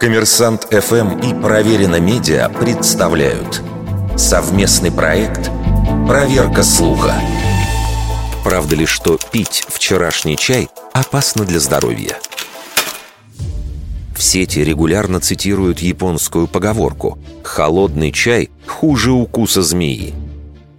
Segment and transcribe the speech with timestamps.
[0.00, 3.60] Коммерсант ФМ и Проверено Медиа представляют
[4.16, 5.50] совместный проект
[6.06, 7.14] «Проверка слуха».
[8.44, 12.16] Правда ли, что пить вчерашний чай опасно для здоровья?
[14.16, 20.14] В сети регулярно цитируют японскую поговорку «Холодный чай хуже укуса змеи».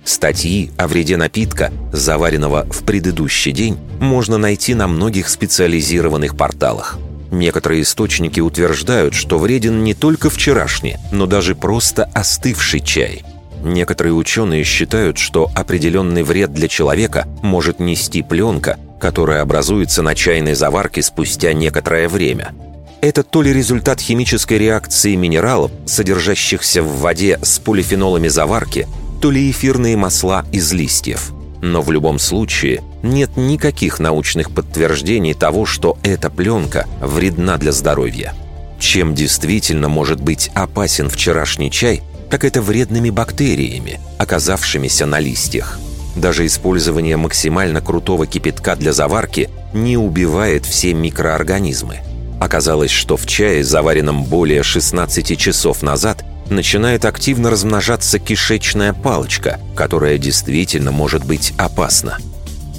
[0.05, 6.97] Статьи о вреде напитка, заваренного в предыдущий день, можно найти на многих специализированных порталах–
[7.31, 13.23] Некоторые источники утверждают, что вреден не только вчерашний, но даже просто остывший чай.
[13.63, 20.55] Некоторые ученые считают, что определенный вред для человека может нести пленка, которая образуется на чайной
[20.55, 22.53] заварке спустя некоторое время.
[23.01, 28.87] Это то ли результат химической реакции минералов, содержащихся в воде с полифенолами заварки,
[29.21, 31.31] то ли эфирные масла из листьев–
[31.61, 38.33] но в любом случае нет никаких научных подтверждений того, что эта пленка вредна для здоровья.
[38.79, 45.79] Чем действительно может быть опасен вчерашний чай, так это вредными бактериями, оказавшимися на листьях.
[46.15, 51.99] Даже использование максимально крутого кипятка для заварки не убивает все микроорганизмы.
[52.39, 60.17] Оказалось, что в чае, заваренном более 16 часов назад, начинает активно размножаться кишечная палочка, которая
[60.17, 62.17] действительно может быть опасна.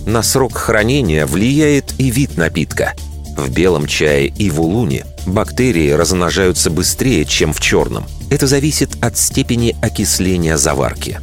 [0.07, 2.95] На срок хранения влияет и вид напитка.
[3.37, 8.05] В белом чае и в улуне бактерии размножаются быстрее, чем в черном.
[8.31, 11.19] Это зависит от степени окисления заварки.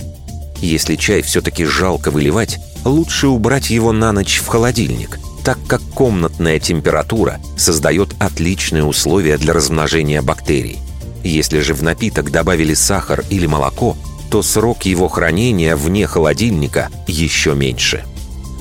[0.61, 6.59] Если чай все-таки жалко выливать, лучше убрать его на ночь в холодильник, так как комнатная
[6.59, 10.79] температура создает отличные условия для размножения бактерий.
[11.27, 13.97] Если же в напиток добавили сахар или молоко,
[14.31, 18.05] то срок его хранения вне холодильника еще меньше.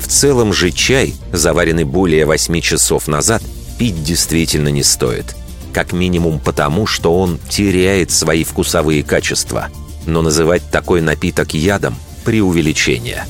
[0.00, 3.40] В целом же чай, заваренный более 8 часов назад,
[3.78, 5.36] пить действительно не стоит.
[5.72, 9.68] Как минимум потому, что он теряет свои вкусовые качества.
[10.04, 11.94] Но называть такой напиток ядом–
[12.24, 13.26] преувеличение.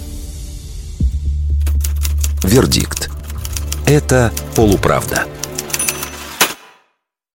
[2.43, 3.11] Вердикт.
[3.87, 5.27] Это полуправда.